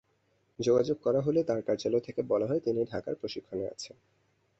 [0.59, 3.95] যোগাযোগ করা হলে তাঁর কার্যালয় থেকে বলা হয়, তিনি ঢাকায় প্রশিক্ষণে আছেন।